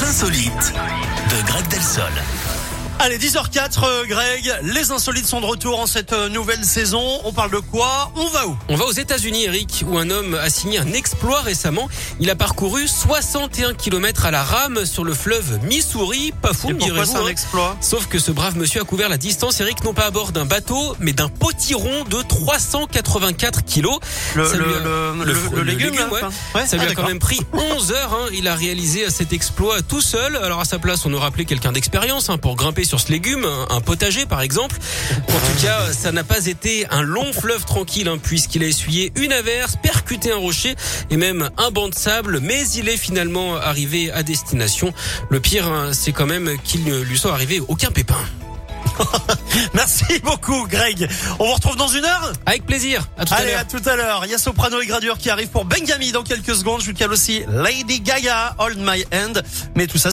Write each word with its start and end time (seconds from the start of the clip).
Les 0.00 0.06
insolites 0.06 0.72
de 1.30 1.46
Greg 1.46 1.66
Delsol. 1.68 2.49
Allez, 3.02 3.16
10h04, 3.18 3.82
euh, 3.82 4.04
Greg, 4.06 4.54
les 4.62 4.90
insolites 4.90 5.24
sont 5.26 5.40
de 5.40 5.46
retour 5.46 5.80
en 5.80 5.86
cette 5.86 6.12
euh, 6.12 6.28
nouvelle 6.28 6.62
saison. 6.66 7.02
On 7.24 7.32
parle 7.32 7.50
de 7.50 7.58
quoi? 7.58 8.12
On 8.14 8.26
va 8.28 8.46
où? 8.46 8.54
On 8.68 8.76
va 8.76 8.84
aux 8.84 8.92
États-Unis, 8.92 9.44
Eric, 9.44 9.84
où 9.88 9.96
un 9.96 10.10
homme 10.10 10.34
a 10.34 10.50
signé 10.50 10.78
un 10.78 10.92
exploit 10.92 11.40
récemment. 11.40 11.88
Il 12.20 12.28
a 12.28 12.36
parcouru 12.36 12.86
61 12.86 13.72
km 13.72 14.26
à 14.26 14.30
la 14.30 14.44
rame 14.44 14.84
sur 14.84 15.04
le 15.04 15.14
fleuve 15.14 15.60
Missouri. 15.62 16.34
Pas 16.42 16.52
fou, 16.52 16.74
direz-vous. 16.74 17.16
un 17.16 17.24
hein. 17.24 17.28
exploit? 17.28 17.74
Sauf 17.80 18.06
que 18.06 18.18
ce 18.18 18.32
brave 18.32 18.58
monsieur 18.58 18.82
a 18.82 18.84
couvert 18.84 19.08
la 19.08 19.16
distance, 19.16 19.58
Eric, 19.60 19.82
non 19.82 19.94
pas 19.94 20.04
à 20.04 20.10
bord 20.10 20.32
d'un 20.32 20.44
bateau, 20.44 20.94
mais 21.00 21.14
d'un 21.14 21.30
potiron 21.30 22.04
de 22.04 22.20
384 22.20 23.64
kilos. 23.64 23.98
Le, 24.34 24.44
Ça 24.44 24.56
le, 24.56 24.64
lui 24.66 24.74
a- 24.74 25.24
le, 25.24 25.56
le 25.56 25.62
légume, 25.62 25.94
ouais. 26.12 26.20
Ça 26.20 26.28
ah, 26.54 26.58
lui 26.58 26.66
a 26.74 26.78
quand 26.80 26.86
d'accord. 26.88 27.06
même 27.08 27.18
pris 27.18 27.40
11 27.54 27.92
heures. 27.92 28.12
hein. 28.12 28.28
Il 28.34 28.46
a 28.46 28.54
réalisé 28.54 29.08
cet 29.08 29.32
exploit 29.32 29.80
tout 29.80 30.02
seul. 30.02 30.36
Alors 30.36 30.60
à 30.60 30.66
sa 30.66 30.78
place, 30.78 31.06
on 31.06 31.14
aurait 31.14 31.28
appelé 31.28 31.46
quelqu'un 31.46 31.72
d'expérience 31.72 32.28
hein, 32.28 32.36
pour 32.36 32.56
grimper 32.56 32.84
sur 32.90 32.98
ce 32.98 33.12
légume, 33.12 33.46
un, 33.70 33.80
potager 33.80 34.26
par 34.26 34.40
exemple. 34.40 34.76
En 35.28 35.32
tout 35.32 35.62
cas, 35.62 35.92
ça 35.92 36.10
n'a 36.10 36.24
pas 36.24 36.46
été 36.46 36.88
un 36.90 37.02
long 37.02 37.32
fleuve 37.32 37.64
tranquille 37.64 38.08
hein, 38.08 38.18
puisqu'il 38.20 38.64
a 38.64 38.66
essuyé 38.66 39.12
une 39.14 39.32
averse, 39.32 39.76
percuté 39.80 40.32
un 40.32 40.38
rocher 40.38 40.74
et 41.08 41.16
même 41.16 41.50
un 41.56 41.70
banc 41.70 41.88
de 41.88 41.94
sable. 41.94 42.40
Mais 42.40 42.68
il 42.70 42.88
est 42.88 42.96
finalement 42.96 43.54
arrivé 43.54 44.10
à 44.10 44.24
destination. 44.24 44.92
Le 45.28 45.38
pire, 45.38 45.68
hein, 45.68 45.90
c'est 45.92 46.10
quand 46.10 46.26
même 46.26 46.56
qu'il 46.64 46.82
ne 46.82 46.98
lui 46.98 47.16
soit 47.16 47.32
arrivé 47.32 47.60
aucun 47.68 47.92
pépin. 47.92 48.18
Merci 49.74 50.18
beaucoup, 50.22 50.66
Greg. 50.66 51.08
On 51.38 51.46
vous 51.46 51.54
retrouve 51.54 51.76
dans 51.76 51.88
une 51.88 52.04
heure 52.04 52.32
Avec 52.46 52.66
plaisir. 52.66 53.08
À 53.18 53.24
tout 53.24 53.34
Allez, 53.34 53.54
à 53.54 53.64
tout 53.64 53.82
à 53.86 53.96
l'heure. 53.96 54.22
Il 54.24 54.30
y 54.30 54.34
a 54.34 54.38
Soprano 54.38 54.80
et 54.80 54.86
Gradure 54.86 55.18
qui 55.18 55.30
arrivent 55.30 55.48
pour 55.48 55.64
Bengami 55.64 56.12
dans 56.12 56.22
quelques 56.22 56.54
secondes. 56.54 56.80
Je 56.80 56.86
vous 56.86 56.94
cale 56.94 57.12
aussi 57.12 57.42
Lady 57.48 58.00
Gaga, 58.00 58.56
Hold 58.58 58.78
My 58.78 59.04
Hand. 59.14 59.42
Mais 59.74 59.86
tout 59.86 59.98
ça, 59.98 60.08